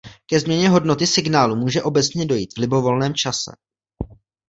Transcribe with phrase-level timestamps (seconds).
[0.27, 3.51] Ke změně hodnoty signálu může obecně dojít v libovolném čase.